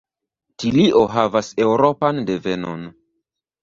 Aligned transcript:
Tilio 0.63 1.03
havas 1.17 1.53
Eŭropan 1.69 2.27
devenon. 2.35 2.93